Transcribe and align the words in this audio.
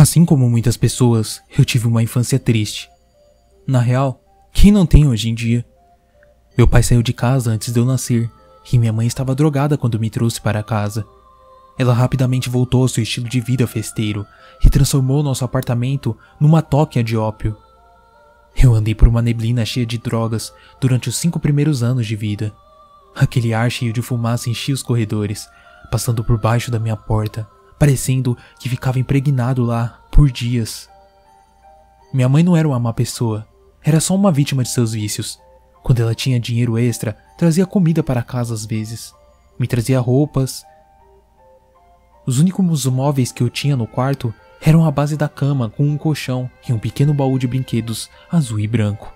Assim 0.00 0.24
como 0.24 0.48
muitas 0.48 0.78
pessoas, 0.78 1.42
eu 1.58 1.62
tive 1.62 1.86
uma 1.86 2.02
infância 2.02 2.38
triste. 2.38 2.88
Na 3.66 3.80
real, 3.80 4.18
quem 4.50 4.72
não 4.72 4.86
tem 4.86 5.06
hoje 5.06 5.28
em 5.28 5.34
dia? 5.34 5.62
Meu 6.56 6.66
pai 6.66 6.82
saiu 6.82 7.02
de 7.02 7.12
casa 7.12 7.50
antes 7.50 7.70
de 7.70 7.78
eu 7.78 7.84
nascer 7.84 8.30
e 8.72 8.78
minha 8.78 8.94
mãe 8.94 9.06
estava 9.06 9.34
drogada 9.34 9.76
quando 9.76 10.00
me 10.00 10.08
trouxe 10.08 10.40
para 10.40 10.62
casa. 10.62 11.06
Ela 11.78 11.92
rapidamente 11.92 12.48
voltou 12.48 12.80
ao 12.80 12.88
seu 12.88 13.02
estilo 13.02 13.28
de 13.28 13.42
vida 13.42 13.66
festeiro 13.66 14.24
e 14.64 14.70
transformou 14.70 15.22
nosso 15.22 15.44
apartamento 15.44 16.16
numa 16.40 16.62
tóquia 16.62 17.04
de 17.04 17.14
ópio. 17.14 17.54
Eu 18.56 18.74
andei 18.74 18.94
por 18.94 19.06
uma 19.06 19.20
neblina 19.20 19.66
cheia 19.66 19.84
de 19.84 19.98
drogas 19.98 20.50
durante 20.80 21.10
os 21.10 21.16
cinco 21.18 21.38
primeiros 21.38 21.82
anos 21.82 22.06
de 22.06 22.16
vida. 22.16 22.54
Aquele 23.14 23.52
ar 23.52 23.70
cheio 23.70 23.92
de 23.92 24.00
fumaça 24.00 24.48
enchia 24.48 24.74
os 24.74 24.82
corredores, 24.82 25.46
passando 25.90 26.24
por 26.24 26.38
baixo 26.38 26.70
da 26.70 26.78
minha 26.78 26.96
porta, 26.96 27.46
parecendo 27.80 28.36
que 28.58 28.68
ficava 28.68 28.98
impregnado 28.98 29.64
lá 29.64 30.02
por 30.12 30.30
dias. 30.30 30.86
Minha 32.12 32.28
mãe 32.28 32.42
não 32.42 32.54
era 32.54 32.68
uma 32.68 32.78
má 32.78 32.92
pessoa, 32.92 33.48
era 33.82 33.98
só 34.00 34.14
uma 34.14 34.30
vítima 34.30 34.62
de 34.62 34.68
seus 34.68 34.92
vícios. 34.92 35.40
Quando 35.82 36.00
ela 36.00 36.14
tinha 36.14 36.38
dinheiro 36.38 36.76
extra, 36.76 37.16
trazia 37.38 37.64
comida 37.64 38.02
para 38.02 38.22
casa 38.22 38.52
às 38.52 38.66
vezes. 38.66 39.14
Me 39.58 39.66
trazia 39.66 39.98
roupas. 39.98 40.62
Os 42.26 42.38
únicos 42.38 42.84
móveis 42.84 43.32
que 43.32 43.42
eu 43.42 43.48
tinha 43.48 43.74
no 43.74 43.86
quarto 43.86 44.34
eram 44.60 44.84
a 44.84 44.90
base 44.90 45.16
da 45.16 45.26
cama 45.26 45.70
com 45.70 45.84
um 45.84 45.96
colchão 45.96 46.50
e 46.68 46.74
um 46.74 46.78
pequeno 46.78 47.14
baú 47.14 47.38
de 47.38 47.46
brinquedos 47.46 48.10
azul 48.30 48.60
e 48.60 48.66
branco. 48.66 49.10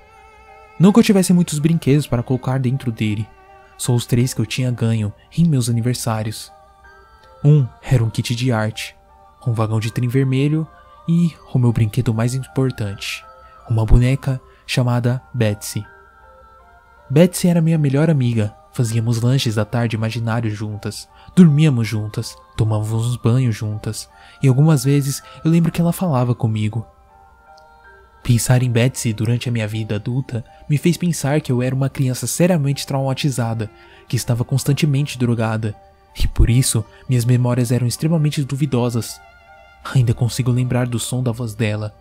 Não 0.80 0.91
que 0.91 0.98
eu 0.98 1.05
tivesse 1.05 1.34
muitos 1.34 1.58
brinquedos 1.58 2.06
para 2.06 2.22
colocar 2.22 2.58
dentro 2.58 2.91
dele, 2.91 3.28
só 3.77 3.94
os 3.94 4.06
três 4.06 4.33
que 4.33 4.41
eu 4.41 4.46
tinha 4.46 4.70
ganho 4.70 5.12
em 5.36 5.44
meus 5.44 5.69
aniversários. 5.69 6.50
Um 7.45 7.66
era 7.83 8.03
um 8.03 8.09
kit 8.09 8.34
de 8.34 8.50
arte, 8.50 8.97
um 9.47 9.53
vagão 9.53 9.78
de 9.78 9.92
trem 9.92 10.09
vermelho 10.09 10.67
e 11.06 11.31
o 11.53 11.59
meu 11.59 11.75
brinquedo 11.75 12.14
mais 12.14 12.33
importante, 12.33 13.23
uma 13.69 13.84
boneca 13.84 14.41
chamada 14.67 15.20
Betsy. 15.34 15.84
Betsy 17.11 17.48
era 17.48 17.61
minha 17.61 17.77
melhor 17.77 18.09
amiga. 18.09 18.55
Fazíamos 18.73 19.20
lanches 19.20 19.55
da 19.55 19.64
tarde 19.64 19.95
imaginários 19.95 20.56
juntas, 20.56 21.09
dormíamos 21.36 21.86
juntas, 21.86 22.34
tomávamos 22.56 23.17
banho 23.17 23.53
juntas, 23.53 24.08
e 24.42 24.48
algumas 24.48 24.83
vezes 24.83 25.23
eu 25.45 25.51
lembro 25.51 25.70
que 25.70 25.81
ela 25.81 25.92
falava 25.92 26.34
comigo. 26.34 26.84
Pensar 28.23 28.62
em 28.62 28.70
Betsy 28.70 29.12
durante 29.12 29.48
a 29.48 29.53
minha 29.53 29.69
vida 29.69 29.95
adulta 29.95 30.45
me 30.69 30.77
fez 30.77 30.97
pensar 30.97 31.41
que 31.41 31.53
eu 31.53 31.62
era 31.62 31.75
uma 31.75 31.91
criança 31.91 32.27
seriamente 32.27 32.84
traumatizada, 32.84 33.70
que 34.08 34.17
estava 34.17 34.45
constantemente 34.45 35.17
drogada, 35.19 35.77
e 36.23 36.29
por 36.29 36.48
isso 36.48 36.84
minhas 37.09 37.25
memórias 37.25 37.73
eram 37.73 37.87
extremamente 37.87 38.43
duvidosas. 38.45 39.20
Ainda 39.95 40.15
consigo 40.15 40.51
lembrar 40.51 40.87
do 40.87 40.98
som 40.98 41.23
da 41.23 41.33
voz 41.33 41.55
dela, 41.55 41.95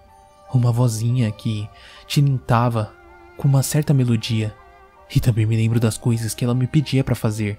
uma 0.53 0.71
vozinha 0.71 1.31
que 1.31 1.67
tilintava 2.07 2.93
com 3.37 3.47
uma 3.47 3.63
certa 3.63 3.93
melodia. 3.93 4.55
E 5.13 5.19
também 5.19 5.45
me 5.45 5.55
lembro 5.55 5.79
das 5.79 5.97
coisas 5.97 6.33
que 6.33 6.45
ela 6.45 6.53
me 6.53 6.67
pedia 6.67 7.03
para 7.03 7.15
fazer: 7.15 7.57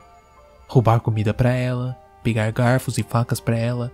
roubar 0.66 1.00
comida 1.00 1.34
para 1.34 1.52
ela, 1.52 1.96
pegar 2.22 2.50
garfos 2.52 2.98
e 2.98 3.02
facas 3.02 3.40
para 3.40 3.58
ela, 3.58 3.92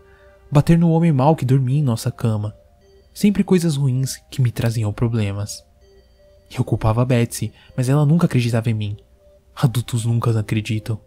bater 0.51 0.79
no 0.79 0.91
homem 0.91 1.13
mau 1.13 1.35
que 1.35 1.45
dormia 1.45 1.79
em 1.79 1.83
nossa 1.83 2.11
cama. 2.11 2.55
Sempre 3.13 3.43
coisas 3.43 3.77
ruins 3.77 4.17
que 4.31 4.41
me 4.41 4.53
traziam 4.53 4.93
problemas. 4.93 5.65
Eu 6.57 6.65
culpava 6.65 7.03
a 7.03 7.05
Betsy, 7.05 7.53
mas 7.77 7.89
ela 7.89 8.07
nunca 8.07 8.27
acreditava 8.27 8.71
em 8.71 8.75
mim. 8.75 8.97
Adultos 9.55 10.05
nunca 10.05 10.39
acreditam. 10.39 10.99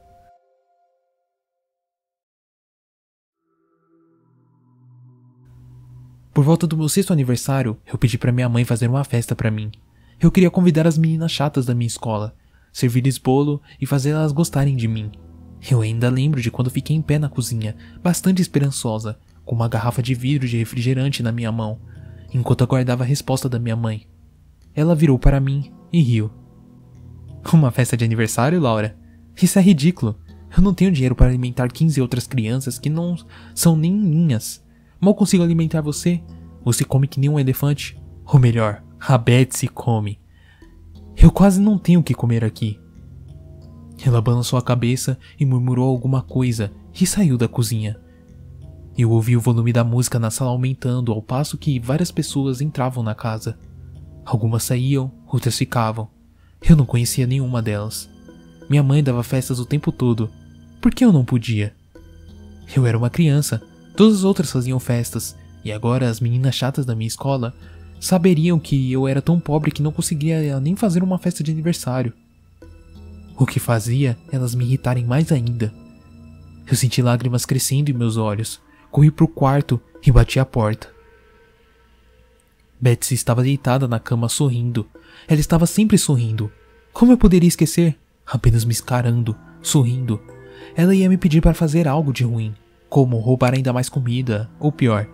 Por 6.33 6.43
volta 6.43 6.65
do 6.65 6.75
meu 6.75 6.89
sexto 6.89 7.13
aniversário, 7.13 7.77
eu 7.85 7.95
pedi 7.95 8.17
para 8.17 8.31
minha 8.31 8.49
mãe 8.49 8.65
fazer 8.65 8.89
uma 8.89 9.03
festa 9.03 9.35
para 9.35 9.51
mim. 9.51 9.69
Eu 10.19 10.31
queria 10.31 10.49
convidar 10.49 10.87
as 10.87 10.97
meninas 10.97 11.31
chatas 11.31 11.63
da 11.63 11.75
minha 11.75 11.85
escola, 11.85 12.33
servir-lhes 12.71 13.19
bolo 13.19 13.61
e 13.79 13.85
fazer 13.85 14.09
elas 14.11 14.31
gostarem 14.31 14.75
de 14.75 14.87
mim. 14.87 15.11
Eu 15.69 15.81
ainda 15.81 16.09
lembro 16.09 16.41
de 16.41 16.49
quando 16.49 16.71
fiquei 16.71 16.95
em 16.95 17.03
pé 17.03 17.19
na 17.19 17.29
cozinha, 17.29 17.75
bastante 18.01 18.41
esperançosa, 18.41 19.19
com 19.45 19.53
uma 19.53 19.69
garrafa 19.69 20.01
de 20.01 20.15
vidro 20.15 20.47
de 20.47 20.57
refrigerante 20.57 21.21
na 21.21 21.31
minha 21.31 21.51
mão, 21.51 21.79
enquanto 22.33 22.63
aguardava 22.63 23.03
a 23.03 23.07
resposta 23.07 23.47
da 23.47 23.59
minha 23.59 23.75
mãe. 23.75 24.07
Ela 24.73 24.95
virou 24.95 25.19
para 25.19 25.39
mim 25.39 25.71
e 25.91 26.01
riu. 26.01 26.31
Uma 27.53 27.69
festa 27.69 27.95
de 27.95 28.05
aniversário, 28.05 28.59
Laura? 28.59 28.97
Isso 29.39 29.59
é 29.59 29.61
ridículo. 29.61 30.17
Eu 30.55 30.63
não 30.63 30.73
tenho 30.73 30.91
dinheiro 30.91 31.15
para 31.15 31.27
alimentar 31.27 31.67
15 31.71 32.01
outras 32.01 32.25
crianças 32.25 32.79
que 32.79 32.89
não 32.89 33.15
são 33.53 33.75
nem 33.75 33.93
minhas. 33.93 34.62
Mal 35.03 35.13
consigo 35.13 35.43
alimentar 35.43 35.81
você. 35.81 36.23
Você 36.63 36.85
come 36.85 37.09
que 37.09 37.19
nem 37.19 37.29
um 37.29 37.37
elefante. 37.37 38.01
Ou 38.25 38.39
melhor, 38.39 38.81
a 38.97 39.17
Betsy 39.17 39.67
come. 39.67 40.17
Eu 41.17 41.29
quase 41.29 41.59
não 41.59 41.77
tenho 41.77 41.99
o 41.99 42.03
que 42.03 42.13
comer 42.13 42.45
aqui. 42.45 42.79
Ela 44.05 44.21
balançou 44.21 44.57
a 44.57 44.61
cabeça 44.61 45.19
e 45.37 45.45
murmurou 45.45 45.89
alguma 45.89 46.21
coisa 46.21 46.71
e 46.97 47.05
saiu 47.05 47.37
da 47.37 47.49
cozinha. 47.49 47.99
Eu 48.97 49.11
ouvi 49.11 49.35
o 49.35 49.41
volume 49.41 49.73
da 49.73 49.83
música 49.83 50.17
na 50.17 50.31
sala 50.31 50.51
aumentando 50.51 51.11
ao 51.11 51.21
passo 51.21 51.57
que 51.57 51.81
várias 51.81 52.09
pessoas 52.09 52.61
entravam 52.61 53.03
na 53.03 53.13
casa. 53.13 53.59
Algumas 54.23 54.63
saíam, 54.63 55.11
outras 55.27 55.57
ficavam. 55.57 56.07
Eu 56.61 56.77
não 56.77 56.85
conhecia 56.85 57.27
nenhuma 57.27 57.61
delas. 57.61 58.09
Minha 58.69 58.83
mãe 58.83 59.03
dava 59.03 59.21
festas 59.21 59.59
o 59.59 59.65
tempo 59.65 59.91
todo. 59.91 60.31
Por 60.79 60.95
que 60.95 61.03
eu 61.03 61.11
não 61.11 61.25
podia? 61.25 61.75
Eu 62.73 62.85
era 62.85 62.97
uma 62.97 63.09
criança, 63.09 63.61
Todas 63.95 64.17
as 64.17 64.23
outras 64.23 64.51
faziam 64.51 64.79
festas, 64.79 65.35
e 65.63 65.71
agora 65.71 66.09
as 66.09 66.19
meninas 66.19 66.55
chatas 66.55 66.85
da 66.85 66.95
minha 66.95 67.07
escola 67.07 67.53
saberiam 67.99 68.59
que 68.59 68.91
eu 68.91 69.07
era 69.07 69.21
tão 69.21 69.39
pobre 69.39 69.71
que 69.71 69.83
não 69.83 69.91
conseguia 69.91 70.59
nem 70.59 70.75
fazer 70.75 71.03
uma 71.03 71.19
festa 71.19 71.43
de 71.43 71.51
aniversário. 71.51 72.11
O 73.37 73.45
que 73.45 73.59
fazia 73.59 74.17
elas 74.31 74.55
me 74.55 74.65
irritarem 74.65 75.05
mais 75.05 75.31
ainda. 75.31 75.73
Eu 76.67 76.75
senti 76.75 77.01
lágrimas 77.01 77.45
crescendo 77.45 77.91
em 77.91 77.93
meus 77.93 78.17
olhos, 78.17 78.59
corri 78.91 79.11
para 79.11 79.25
o 79.25 79.27
quarto 79.27 79.79
e 80.05 80.11
bati 80.11 80.39
a 80.39 80.45
porta. 80.45 80.91
Betsy 82.81 83.13
estava 83.13 83.43
deitada 83.43 83.87
na 83.87 83.99
cama 83.99 84.27
sorrindo. 84.27 84.87
Ela 85.27 85.39
estava 85.39 85.65
sempre 85.65 85.97
sorrindo. 85.97 86.51
Como 86.91 87.11
eu 87.11 87.17
poderia 87.17 87.47
esquecer? 87.47 87.97
Apenas 88.25 88.65
me 88.65 88.73
escarando, 88.73 89.35
sorrindo. 89.61 90.21
Ela 90.75 90.93
ia 90.93 91.07
me 91.07 91.17
pedir 91.17 91.41
para 91.41 91.53
fazer 91.53 91.87
algo 91.87 92.11
de 92.11 92.23
ruim 92.23 92.53
como 92.93 93.17
roubar 93.17 93.55
ainda 93.55 93.73
mais 93.73 93.89
comida, 93.89 94.47
ou 94.59 94.71
pior, 94.71 95.07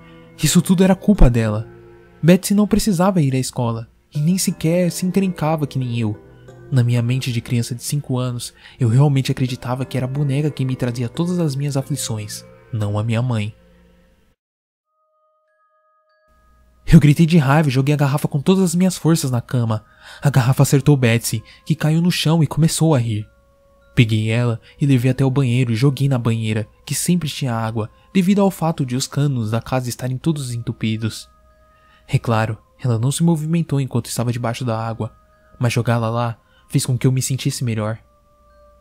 isso 0.44 0.62
tudo 0.62 0.84
era 0.84 0.94
culpa 0.94 1.30
dela. 1.30 1.66
Betsy 2.22 2.54
não 2.54 2.68
precisava 2.68 3.22
ir 3.22 3.34
à 3.34 3.40
escola, 3.40 3.88
e 4.14 4.20
nem 4.20 4.38
sequer 4.38 4.92
se 4.92 5.06
encrencava 5.06 5.66
que 5.66 5.80
nem 5.80 5.98
eu. 5.98 6.22
Na 6.70 6.84
minha 6.84 7.02
mente 7.02 7.32
de 7.32 7.40
criança 7.40 7.74
de 7.74 7.82
5 7.82 8.18
anos, 8.18 8.54
eu 8.78 8.90
realmente 8.90 9.32
acreditava 9.32 9.86
que 9.86 9.96
era 9.96 10.06
a 10.06 10.10
boneca 10.10 10.52
quem 10.52 10.66
me 10.66 10.76
trazia 10.76 11.08
todas 11.08 11.40
as 11.40 11.56
minhas 11.56 11.78
aflições, 11.78 12.44
não 12.74 13.00
a 13.00 13.04
minha 13.04 13.22
mãe. 13.22 13.56
Eu 16.86 17.00
gritei 17.00 17.26
de 17.26 17.38
raiva 17.38 17.70
e 17.70 17.72
joguei 17.72 17.94
a 17.94 17.98
garrafa 17.98 18.28
com 18.28 18.42
todas 18.42 18.62
as 18.62 18.76
minhas 18.76 18.98
forças 18.98 19.32
na 19.32 19.40
cama. 19.40 19.86
A 20.22 20.30
garrafa 20.30 20.64
acertou 20.64 20.98
Betsy, 20.98 21.42
que 21.66 21.76
caiu 21.76 22.02
no 22.02 22.12
chão 22.12 22.44
e 22.44 22.48
começou 22.48 22.94
a 22.94 23.00
rir. 23.00 23.26
Peguei 24.00 24.30
ela 24.30 24.62
e 24.80 24.86
levei 24.86 25.12
até 25.12 25.26
o 25.26 25.30
banheiro 25.30 25.74
e 25.74 25.76
joguei 25.76 26.08
na 26.08 26.18
banheira, 26.18 26.66
que 26.86 26.96
sempre 26.96 27.28
tinha 27.28 27.54
água, 27.54 27.90
devido 28.14 28.40
ao 28.40 28.50
fato 28.50 28.86
de 28.86 28.96
os 28.96 29.06
canos 29.06 29.52
da 29.52 29.60
casa 29.60 29.90
estarem 29.90 30.18
todos 30.18 30.54
entupidos. 30.54 31.30
É 32.08 32.18
claro, 32.18 32.58
ela 32.82 32.98
não 32.98 33.12
se 33.12 33.22
movimentou 33.24 33.82
enquanto 33.82 34.06
estava 34.06 34.32
debaixo 34.32 34.64
da 34.64 34.80
água, 34.80 35.14
mas 35.60 35.74
jogá-la 35.74 36.10
lá 36.10 36.40
fez 36.70 36.86
com 36.86 36.98
que 36.98 37.06
eu 37.06 37.12
me 37.12 37.22
sentisse 37.22 37.62
melhor. 37.62 38.00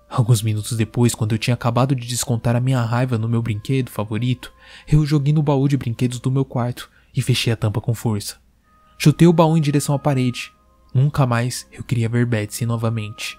Alguns 0.09 0.41
minutos 0.41 0.77
depois, 0.77 1.17
quando 1.17 1.33
eu 1.33 1.39
tinha 1.39 1.55
acabado 1.55 1.97
de 1.97 2.07
descontar 2.07 2.55
a 2.55 2.61
minha 2.61 2.81
raiva 2.81 3.19
no 3.19 3.29
meu 3.29 3.43
brinquedo 3.43 3.91
favorito, 3.91 4.53
eu 4.87 5.05
joguei 5.05 5.33
no 5.33 5.43
baú 5.43 5.67
de 5.67 5.77
brinquedos 5.77 6.21
do 6.21 6.31
meu 6.31 6.45
quarto 6.45 6.89
e 7.13 7.21
fechei 7.21 7.53
a 7.53 7.57
tampa 7.57 7.81
com 7.81 7.93
força. 7.93 8.37
Chutei 8.97 9.27
o 9.27 9.33
baú 9.33 9.57
em 9.57 9.61
direção 9.61 9.97
à 9.97 9.99
parede. 9.99 10.53
Nunca 10.95 11.27
mais 11.27 11.67
eu 11.73 11.83
queria 11.83 12.09
ver 12.09 12.25
Betsy 12.25 12.65
novamente. 12.65 13.37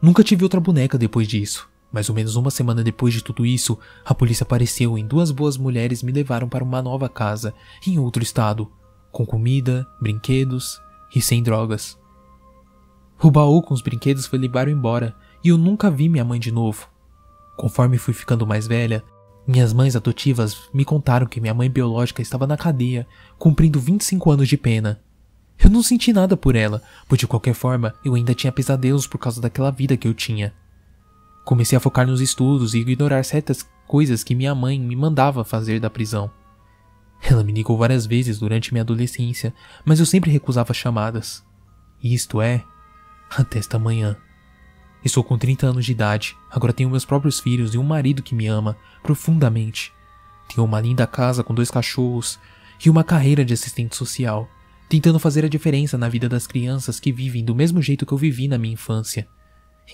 Nunca 0.00 0.24
tive 0.24 0.44
outra 0.44 0.60
boneca 0.60 0.96
depois 0.96 1.28
disso. 1.28 1.68
Mais 1.92 2.08
ou 2.08 2.14
menos 2.14 2.36
uma 2.36 2.50
semana 2.50 2.84
depois 2.84 3.12
de 3.12 3.22
tudo 3.22 3.44
isso, 3.44 3.78
a 4.04 4.14
polícia 4.14 4.44
apareceu 4.44 4.96
e 4.96 5.02
duas 5.02 5.30
boas 5.30 5.56
mulheres 5.56 6.02
me 6.02 6.12
levaram 6.12 6.48
para 6.48 6.64
uma 6.64 6.80
nova 6.80 7.08
casa, 7.08 7.52
em 7.86 7.98
outro 7.98 8.22
estado, 8.22 8.70
com 9.10 9.26
comida, 9.26 9.86
brinquedos 10.00 10.80
e 11.14 11.20
sem 11.20 11.42
drogas. 11.42 11.98
O 13.20 13.30
baú 13.30 13.60
com 13.60 13.74
os 13.74 13.82
brinquedos 13.82 14.26
foi 14.26 14.38
levado 14.38 14.70
embora 14.70 15.14
e 15.44 15.48
eu 15.48 15.58
nunca 15.58 15.90
vi 15.90 16.08
minha 16.08 16.24
mãe 16.24 16.40
de 16.40 16.50
novo. 16.50 16.88
Conforme 17.56 17.98
fui 17.98 18.14
ficando 18.14 18.46
mais 18.46 18.66
velha, 18.66 19.04
minhas 19.46 19.72
mães 19.72 19.96
adotivas 19.96 20.70
me 20.72 20.84
contaram 20.84 21.26
que 21.26 21.40
minha 21.40 21.52
mãe 21.52 21.68
biológica 21.68 22.22
estava 22.22 22.46
na 22.46 22.56
cadeia, 22.56 23.06
cumprindo 23.38 23.80
25 23.80 24.30
anos 24.30 24.48
de 24.48 24.56
pena. 24.56 25.02
Eu 25.62 25.68
não 25.68 25.82
senti 25.82 26.12
nada 26.12 26.36
por 26.36 26.56
ela, 26.56 26.82
pois 27.06 27.18
de 27.18 27.26
qualquer 27.26 27.54
forma 27.54 27.94
eu 28.04 28.14
ainda 28.14 28.34
tinha 28.34 28.52
pesadelos 28.52 29.06
por 29.06 29.18
causa 29.18 29.40
daquela 29.40 29.70
vida 29.70 29.96
que 29.96 30.08
eu 30.08 30.14
tinha. 30.14 30.54
Comecei 31.44 31.76
a 31.76 31.80
focar 31.80 32.06
nos 32.06 32.20
estudos 32.20 32.74
e 32.74 32.78
ignorar 32.78 33.24
certas 33.24 33.68
coisas 33.86 34.24
que 34.24 34.34
minha 34.34 34.54
mãe 34.54 34.80
me 34.80 34.96
mandava 34.96 35.44
fazer 35.44 35.78
da 35.78 35.90
prisão. 35.90 36.30
Ela 37.22 37.44
me 37.44 37.52
ligou 37.52 37.76
várias 37.76 38.06
vezes 38.06 38.38
durante 38.38 38.72
minha 38.72 38.82
adolescência, 38.82 39.52
mas 39.84 40.00
eu 40.00 40.06
sempre 40.06 40.30
recusava 40.30 40.72
chamadas. 40.72 41.44
Isto 42.02 42.40
é, 42.40 42.64
até 43.28 43.58
esta 43.58 43.78
manhã. 43.78 44.16
Estou 45.04 45.22
com 45.22 45.36
30 45.36 45.66
anos 45.66 45.84
de 45.84 45.92
idade, 45.92 46.36
agora 46.50 46.72
tenho 46.72 46.90
meus 46.90 47.04
próprios 47.04 47.40
filhos 47.40 47.74
e 47.74 47.78
um 47.78 47.82
marido 47.82 48.22
que 48.22 48.34
me 48.34 48.46
ama 48.46 48.76
profundamente. 49.02 49.92
Tenho 50.48 50.64
uma 50.64 50.80
linda 50.80 51.06
casa 51.06 51.44
com 51.44 51.54
dois 51.54 51.70
cachorros 51.70 52.38
e 52.84 52.88
uma 52.88 53.04
carreira 53.04 53.44
de 53.44 53.52
assistente 53.54 53.96
social, 53.96 54.48
tentando 54.90 55.20
fazer 55.20 55.44
a 55.44 55.48
diferença 55.48 55.96
na 55.96 56.08
vida 56.08 56.28
das 56.28 56.48
crianças 56.48 56.98
que 56.98 57.12
vivem 57.12 57.44
do 57.44 57.54
mesmo 57.54 57.80
jeito 57.80 58.04
que 58.04 58.12
eu 58.12 58.18
vivi 58.18 58.48
na 58.48 58.58
minha 58.58 58.74
infância. 58.74 59.28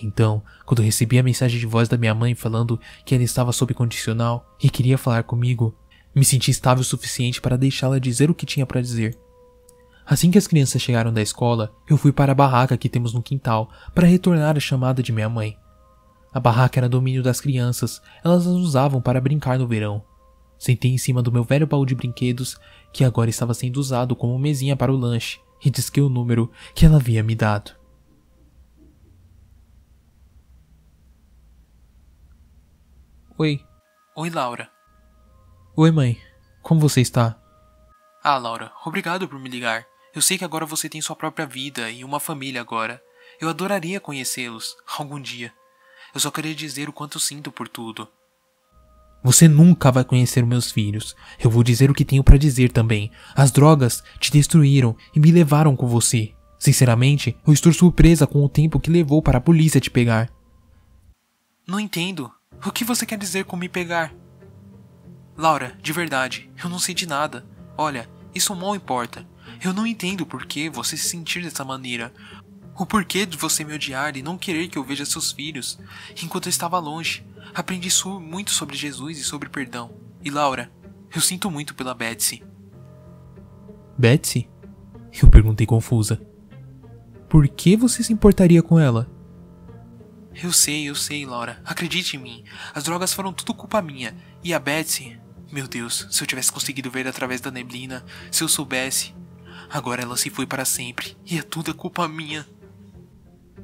Então, 0.02 0.42
quando 0.64 0.80
recebi 0.80 1.18
a 1.18 1.22
mensagem 1.22 1.60
de 1.60 1.66
voz 1.66 1.86
da 1.86 1.98
minha 1.98 2.14
mãe 2.14 2.34
falando 2.34 2.80
que 3.04 3.14
ela 3.14 3.22
estava 3.22 3.52
sob 3.52 3.74
condicional 3.74 4.56
e 4.58 4.70
queria 4.70 4.96
falar 4.96 5.22
comigo, 5.24 5.76
me 6.14 6.24
senti 6.24 6.50
estável 6.50 6.80
o 6.80 6.84
suficiente 6.84 7.42
para 7.42 7.58
deixá-la 7.58 7.98
dizer 7.98 8.30
o 8.30 8.34
que 8.34 8.46
tinha 8.46 8.64
para 8.64 8.80
dizer. 8.80 9.18
Assim 10.06 10.30
que 10.30 10.38
as 10.38 10.46
crianças 10.46 10.80
chegaram 10.80 11.12
da 11.12 11.20
escola, 11.20 11.74
eu 11.86 11.98
fui 11.98 12.10
para 12.10 12.32
a 12.32 12.34
barraca 12.34 12.78
que 12.78 12.88
temos 12.88 13.12
no 13.12 13.22
quintal 13.22 13.68
para 13.94 14.06
retornar 14.06 14.56
a 14.56 14.60
chamada 14.60 15.02
de 15.02 15.12
minha 15.12 15.28
mãe. 15.28 15.58
A 16.32 16.40
barraca 16.40 16.80
era 16.80 16.88
domínio 16.88 17.22
das 17.22 17.38
crianças, 17.38 18.00
elas 18.24 18.46
as 18.46 18.54
usavam 18.54 19.02
para 19.02 19.20
brincar 19.20 19.58
no 19.58 19.68
verão. 19.68 20.02
Sentei 20.58 20.90
em 20.90 20.98
cima 20.98 21.22
do 21.22 21.32
meu 21.32 21.44
velho 21.44 21.66
baú 21.66 21.84
de 21.84 21.94
brinquedos, 21.94 22.58
que 22.92 23.04
agora 23.04 23.30
estava 23.30 23.54
sendo 23.54 23.78
usado 23.78 24.16
como 24.16 24.38
mesinha 24.38 24.76
para 24.76 24.92
o 24.92 24.96
lanche, 24.96 25.40
e 25.64 25.70
disquei 25.70 26.02
o 26.02 26.08
número 26.08 26.50
que 26.74 26.86
ela 26.86 26.96
havia 26.96 27.22
me 27.22 27.34
dado. 27.34 27.72
Oi. 33.38 33.60
Oi, 34.16 34.30
Laura. 34.30 34.70
Oi, 35.76 35.90
mãe. 35.90 36.18
Como 36.62 36.80
você 36.80 37.02
está? 37.02 37.38
Ah, 38.24 38.38
Laura, 38.38 38.72
obrigado 38.84 39.28
por 39.28 39.38
me 39.38 39.50
ligar. 39.50 39.86
Eu 40.14 40.22
sei 40.22 40.38
que 40.38 40.44
agora 40.44 40.64
você 40.64 40.88
tem 40.88 41.02
sua 41.02 41.14
própria 41.14 41.46
vida 41.46 41.90
e 41.90 42.02
uma 42.02 42.18
família 42.18 42.62
agora. 42.62 43.00
Eu 43.38 43.50
adoraria 43.50 44.00
conhecê-los, 44.00 44.74
algum 44.98 45.20
dia. 45.20 45.52
Eu 46.14 46.20
só 46.20 46.30
queria 46.30 46.54
dizer 46.54 46.88
o 46.88 46.92
quanto 46.92 47.20
sinto 47.20 47.52
por 47.52 47.68
tudo. 47.68 48.08
Você 49.26 49.48
nunca 49.48 49.90
vai 49.90 50.04
conhecer 50.04 50.46
meus 50.46 50.70
filhos. 50.70 51.16
Eu 51.40 51.50
vou 51.50 51.64
dizer 51.64 51.90
o 51.90 51.94
que 51.94 52.04
tenho 52.04 52.22
para 52.22 52.38
dizer 52.38 52.70
também. 52.70 53.10
As 53.34 53.50
drogas 53.50 54.00
te 54.20 54.30
destruíram 54.30 54.96
e 55.16 55.18
me 55.18 55.32
levaram 55.32 55.74
com 55.74 55.88
você. 55.88 56.32
Sinceramente, 56.60 57.36
eu 57.44 57.52
estou 57.52 57.72
surpresa 57.72 58.24
com 58.24 58.44
o 58.44 58.48
tempo 58.48 58.78
que 58.78 58.88
levou 58.88 59.20
para 59.20 59.38
a 59.38 59.40
polícia 59.40 59.80
te 59.80 59.90
pegar. 59.90 60.30
Não 61.66 61.80
entendo. 61.80 62.30
O 62.64 62.70
que 62.70 62.84
você 62.84 63.04
quer 63.04 63.18
dizer 63.18 63.46
com 63.46 63.56
me 63.56 63.68
pegar? 63.68 64.14
Laura, 65.36 65.76
de 65.82 65.92
verdade, 65.92 66.48
eu 66.62 66.70
não 66.70 66.78
sei 66.78 66.94
de 66.94 67.04
nada. 67.04 67.44
Olha, 67.76 68.08
isso 68.32 68.54
mal 68.54 68.76
importa. 68.76 69.26
Eu 69.60 69.72
não 69.72 69.88
entendo 69.88 70.24
por 70.24 70.46
que 70.46 70.70
você 70.70 70.96
se 70.96 71.08
sentir 71.08 71.42
dessa 71.42 71.64
maneira. 71.64 72.12
O 72.78 72.84
porquê 72.84 73.24
de 73.24 73.36
você 73.36 73.64
me 73.64 73.72
odiar 73.72 74.16
e 74.16 74.22
não 74.22 74.36
querer 74.36 74.68
que 74.68 74.76
eu 74.76 74.84
veja 74.84 75.06
seus 75.06 75.32
filhos. 75.32 75.78
Enquanto 76.22 76.46
eu 76.46 76.50
estava 76.50 76.78
longe, 76.78 77.26
aprendi 77.54 77.88
muito 78.20 78.50
sobre 78.50 78.76
Jesus 78.76 79.18
e 79.18 79.24
sobre 79.24 79.48
perdão. 79.48 79.90
E 80.22 80.30
Laura, 80.30 80.70
eu 81.14 81.20
sinto 81.20 81.50
muito 81.50 81.74
pela 81.74 81.94
Betsy. 81.94 82.44
Betsy? 83.96 84.50
Eu 85.22 85.30
perguntei 85.30 85.66
confusa. 85.66 86.20
Por 87.30 87.48
que 87.48 87.76
você 87.76 88.02
se 88.02 88.12
importaria 88.12 88.62
com 88.62 88.78
ela? 88.78 89.10
Eu 90.34 90.52
sei, 90.52 90.84
eu 90.84 90.94
sei, 90.94 91.24
Laura. 91.24 91.62
Acredite 91.64 92.16
em 92.16 92.20
mim. 92.20 92.44
As 92.74 92.84
drogas 92.84 93.14
foram 93.14 93.32
tudo 93.32 93.54
culpa 93.54 93.80
minha. 93.80 94.14
E 94.44 94.52
a 94.52 94.58
Betsy. 94.58 95.18
Meu 95.50 95.66
Deus, 95.66 96.06
se 96.10 96.22
eu 96.22 96.26
tivesse 96.26 96.52
conseguido 96.52 96.90
ver 96.90 97.08
através 97.08 97.40
da 97.40 97.50
neblina, 97.50 98.04
se 98.30 98.44
eu 98.44 98.48
soubesse. 98.48 99.14
Agora 99.70 100.02
ela 100.02 100.16
se 100.16 100.28
foi 100.28 100.46
para 100.46 100.66
sempre. 100.66 101.16
E 101.24 101.38
é 101.38 101.42
tudo 101.42 101.74
culpa 101.74 102.06
minha. 102.06 102.46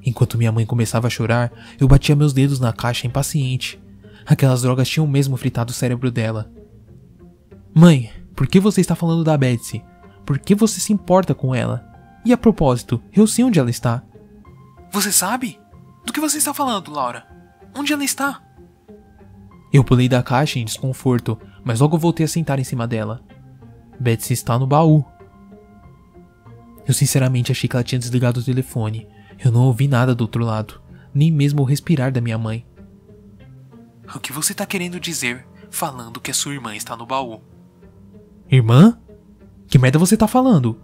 Enquanto 0.05 0.39
minha 0.39 0.53
mãe 0.53 0.67
começava 0.67 1.07
a 1.07 1.11
chorar, 1.11 1.53
eu 1.79 1.87
batia 1.87 2.17
meus 2.17 2.33
dedos 2.33 2.59
na 2.59 2.73
caixa 2.73 3.07
impaciente. 3.07 3.81
Aquelas 4.27 4.63
drogas 4.63 4.89
tinham 4.89 5.07
mesmo 5.07 5.37
fritado 5.37 5.71
o 5.71 5.75
cérebro 5.75 6.11
dela. 6.11 6.51
Mãe, 7.75 8.11
por 8.35 8.47
que 8.47 8.61
você 8.61 8.81
está 8.81 8.95
falando 8.95 9.25
da 9.25 9.37
Betsy? 9.37 9.85
Por 10.25 10.39
que 10.39 10.55
você 10.55 10.81
se 10.81 10.93
importa 10.93 11.35
com 11.35 11.55
ela? 11.55 11.85
E 12.25 12.33
a 12.33 12.37
propósito, 12.37 13.03
eu 13.13 13.27
sei 13.27 13.45
onde 13.45 13.59
ela 13.59 13.71
está. 13.71 14.03
Você 14.91 15.11
sabe? 15.11 15.59
Do 16.05 16.13
que 16.13 16.21
você 16.21 16.39
está 16.39 16.53
falando, 16.55 16.93
Laura? 16.93 17.27
Onde 17.75 17.93
ela 17.93 18.05
está? 18.05 18.43
Eu 19.73 19.83
pulei 19.83 20.09
da 20.09 20.23
caixa 20.23 20.59
em 20.59 20.65
desconforto, 20.65 21.39
mas 21.65 21.81
logo 21.81 21.97
voltei 21.99 22.25
a 22.25 22.29
sentar 22.29 22.59
em 22.59 22.65
cima 22.65 22.87
dela. 22.87 23.23
Betsy 23.99 24.33
está 24.33 24.59
no 24.59 24.67
baú. 24.67 25.05
Eu 26.87 26.93
sinceramente 26.93 27.51
achei 27.51 27.69
que 27.69 27.77
ela 27.77 27.85
tinha 27.85 27.99
desligado 27.99 28.41
o 28.41 28.45
telefone. 28.45 29.07
Eu 29.45 29.51
não 29.51 29.63
ouvi 29.63 29.89
nada 29.89 30.15
do 30.15 30.23
outro 30.23 30.45
lado, 30.45 30.81
nem 31.13 31.31
mesmo 31.31 31.63
o 31.63 31.65
respirar 31.65 32.13
da 32.13 32.21
minha 32.21 32.39
mãe. 32.39 32.65
O 34.15 34.21
que 34.21 34.33
você 34.33 34.53
está 34.53 34.65
querendo 34.65 35.01
dizer 35.01 35.47
falando 35.71 36.21
que 36.21 36.31
a 36.31 36.35
sua 36.35 36.53
irmã 36.53 36.77
está 36.77 36.97
no 36.97 37.07
baú? 37.07 37.41
Irmã? 38.51 38.99
Que 39.67 39.79
merda 39.79 39.99
você 39.99 40.17
tá 40.17 40.29
falando? 40.29 40.79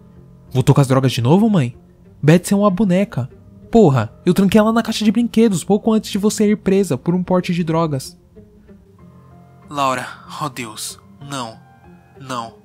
Voltou 0.51 0.73
com 0.73 0.81
as 0.81 0.87
drogas 0.87 1.11
de 1.11 1.21
novo, 1.21 1.49
mãe? 1.49 1.77
Betsy 2.21 2.53
é 2.53 2.57
uma 2.57 2.69
boneca. 2.69 3.29
Porra, 3.71 4.11
eu 4.25 4.33
tranquei 4.33 4.59
ela 4.59 4.73
na 4.73 4.81
caixa 4.81 5.05
de 5.05 5.11
brinquedos 5.11 5.63
pouco 5.63 5.93
antes 5.93 6.09
de 6.09 6.17
você 6.17 6.49
ir 6.49 6.57
presa 6.57 6.97
por 6.97 7.13
um 7.13 7.23
porte 7.23 7.53
de 7.53 7.63
drogas. 7.63 8.19
Laura, 9.69 10.07
oh 10.41 10.49
Deus, 10.49 10.99
não, 11.21 11.59
não. 12.19 12.55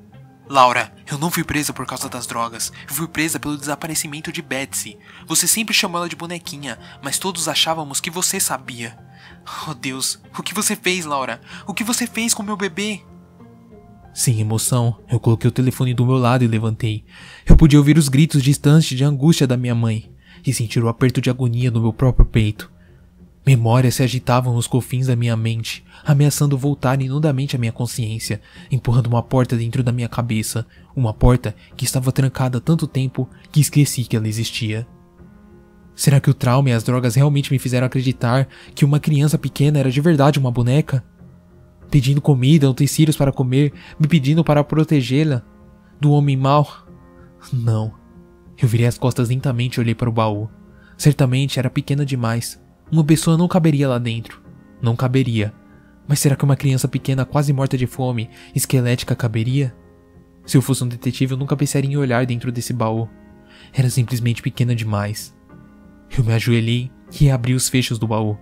Laura, 0.47 0.93
eu 1.11 1.17
não 1.17 1.31
fui 1.31 1.43
presa 1.43 1.73
por 1.73 1.87
causa 1.87 2.09
das 2.09 2.27
drogas. 2.27 2.71
Eu 2.87 2.95
fui 2.95 3.09
presa 3.09 3.41
pelo 3.41 3.57
desaparecimento 3.57 4.31
de 4.31 4.43
Betsy. 4.43 4.99
Você 5.27 5.49
sempre 5.49 5.75
chamou 5.75 5.99
ela 5.99 6.09
de 6.09 6.17
bonequinha, 6.17 6.79
mas 7.03 7.19
todos 7.19 7.49
achávamos 7.49 8.01
que 8.01 8.11
você 8.11 8.39
sabia. 8.39 8.99
Oh 9.67 9.75
Deus, 9.75 10.21
o 10.39 10.43
que 10.43 10.55
você 10.55 10.77
fez, 10.77 11.07
Laura? 11.07 11.41
O 11.67 11.73
que 11.73 11.85
você 11.85 12.07
fez 12.07 12.35
com 12.35 12.43
meu 12.43 12.57
bebê? 12.57 13.03
Sem 14.13 14.41
emoção, 14.41 15.03
eu 15.11 15.19
coloquei 15.19 15.49
o 15.49 15.53
telefone 15.53 15.95
do 15.95 16.07
meu 16.07 16.17
lado 16.17 16.45
e 16.45 16.49
levantei. 16.49 17.05
Eu 17.47 17.57
podia 17.57 17.79
ouvir 17.79 17.99
os 17.99 18.09
gritos 18.09 18.43
distantes 18.43 18.97
de 18.97 19.03
angústia 19.03 19.47
da 19.47 19.57
minha 19.57 19.75
mãe 19.75 20.15
e 20.47 20.53
sentir 20.53 20.83
o 20.85 20.89
aperto 20.89 21.21
de 21.21 21.31
agonia 21.31 21.71
no 21.71 21.81
meu 21.81 21.93
próprio 21.93 22.27
peito. 22.27 22.71
Memórias 23.47 23.97
se 23.97 24.03
agitavam 24.03 24.55
nos 24.55 24.67
cofins 24.67 25.07
da 25.07 25.15
minha 25.15 25.37
mente, 25.37 25.85
ameaçando 26.03 26.57
voltar 26.57 27.03
inundamente 27.03 27.55
à 27.55 27.59
minha 27.59 27.73
consciência, 27.73 28.41
empurrando 28.71 29.07
uma 29.07 29.23
porta 29.23 29.55
dentro 29.55 29.83
da 29.83 29.93
minha 29.93 30.09
cabeça, 30.09 30.67
uma 30.97 31.13
porta 31.13 31.55
que 31.77 31.85
estava 31.85 32.11
trancada 32.11 32.57
há 32.57 32.61
tanto 32.61 32.87
tempo 32.87 33.29
que 33.53 33.61
esqueci 33.61 34.05
que 34.05 34.17
ela 34.17 34.27
existia. 34.27 34.87
Será 35.95 36.21
que 36.21 36.31
o 36.31 36.35
trauma 36.35 36.71
e 36.71 36.73
as 36.73 36.83
drogas 36.83 37.15
realmente 37.15 37.53
me 37.53 37.59
fizeram 37.59 37.87
acreditar 37.87 38.49
que 38.75 38.85
uma 38.85 38.99
criança 38.99 39.37
pequena 39.37 39.79
era 39.79 39.91
de 39.91 40.01
verdade 40.01 40.39
uma 40.39 40.51
boneca? 40.51 41.05
Pedindo 41.91 42.23
comida, 42.23 42.69
utensílios 42.69 43.17
para 43.17 43.31
comer, 43.31 43.75
me 44.01 44.09
pedindo 44.09 44.43
para 44.43 44.65
protegê-la 44.65 45.43
do 46.01 46.11
homem 46.13 46.37
mau? 46.37 46.67
Não. 47.53 47.93
Eu 48.57 48.67
virei 48.67 48.87
as 48.87 48.97
costas 48.97 49.29
lentamente 49.29 49.77
e 49.77 49.81
olhei 49.81 49.95
para 49.95 50.09
o 50.09 50.13
baú. 50.13 50.49
Certamente 50.97 51.59
era 51.59 51.69
pequena 51.69 52.07
demais. 52.07 52.64
Uma 52.95 53.03
pessoa 53.03 53.37
não 53.37 53.49
caberia 53.49 53.89
lá 53.89 53.99
dentro. 53.99 54.41
Não 54.81 54.95
caberia. 54.95 55.53
Mas 56.07 56.21
será 56.21 56.37
que 56.37 56.45
uma 56.45 56.55
criança 56.55 56.87
pequena 56.87 57.25
quase 57.25 57.53
morta 57.53 57.77
de 57.77 57.89
fome, 57.89 58.31
esquelética, 58.55 59.17
caberia? 59.17 59.75
Se 60.47 60.57
eu 60.57 60.63
fosse 60.63 60.85
um 60.85 60.87
detetive, 60.87 61.33
eu 61.33 61.37
nunca 61.37 61.57
pensaria 61.57 61.91
em 61.91 61.97
olhar 61.97 62.25
dentro 62.25 62.53
desse 62.53 62.73
baú. 62.73 63.09
Era 63.73 63.91
simplesmente 63.91 64.41
pequena 64.41 64.77
demais. 64.77 65.35
Eu 66.17 66.23
me 66.23 66.33
ajoelhei 66.35 66.89
e 67.21 67.29
abri 67.29 67.53
os 67.53 67.69
fechos 67.69 67.99
do 67.99 68.07
baú. 68.07 68.39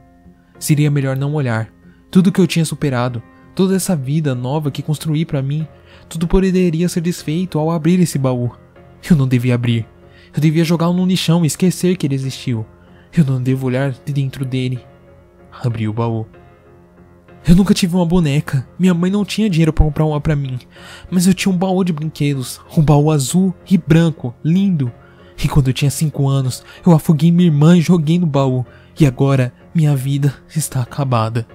Seria 0.59 0.91
melhor 0.91 1.17
não 1.17 1.33
olhar. 1.33 1.73
Tudo 2.11 2.31
que 2.31 2.39
eu 2.39 2.47
tinha 2.47 2.67
superado, 2.67 3.23
toda 3.55 3.75
essa 3.75 3.97
vida 3.97 4.35
nova 4.35 4.71
que 4.71 4.83
construí 4.83 5.25
para 5.25 5.41
mim, 5.41 5.67
tudo 6.11 6.29
poderia 6.29 6.91
ser 6.91 7.01
desfeito 7.01 7.59
ao 7.59 7.71
abrir 7.71 7.99
esse 8.01 8.19
baú. 8.19 8.53
Eu 9.09 9.17
não 9.17 9.27
devia 9.27 9.55
abrir. 9.55 9.87
Eu 10.35 10.43
devia 10.43 10.63
jogá-lo 10.63 10.93
no 10.93 11.07
lixão 11.07 11.43
e 11.43 11.47
esquecer 11.47 11.97
que 11.97 12.07
ele 12.07 12.17
existiu. 12.17 12.67
Eu 13.15 13.25
não 13.25 13.43
devo 13.43 13.67
olhar 13.67 13.93
de 13.93 14.13
dentro 14.13 14.45
dele. 14.45 14.85
Abri 15.63 15.87
o 15.87 15.93
baú. 15.93 16.27
Eu 17.47 17.55
nunca 17.55 17.75
tive 17.75 17.95
uma 17.95 18.07
boneca. 18.07 18.67
Minha 18.79 18.95
mãe 18.95 19.11
não 19.11 19.25
tinha 19.25 19.51
dinheiro 19.51 19.73
para 19.73 19.85
comprar 19.85 20.05
uma 20.07 20.21
para 20.21 20.35
mim. 20.35 20.59
Mas 21.11 21.27
eu 21.27 21.35
tinha 21.35 21.53
um 21.53 21.59
baú 21.59 21.85
de 21.85 21.93
brinquedos. 21.93 22.61
Um 22.77 22.83
baú 22.83 23.11
azul 23.11 23.55
e 23.69 23.77
branco, 23.77 24.35
lindo. 24.43 24.91
E 25.45 25.49
quando 25.49 25.69
eu 25.69 25.75
tinha 25.75 25.91
5 25.91 26.29
anos, 26.29 26.65
eu 26.87 26.93
afoguei 26.93 27.31
minha 27.33 27.49
irmã 27.49 27.77
e 27.77 27.83
joguei 27.83 28.19
no 28.19 28.27
baú. 28.27 28.65
E 28.99 29.07
agora, 29.07 29.53
minha 29.75 29.95
vida 29.95 30.35
está 30.55 30.81
acabada. 30.81 31.47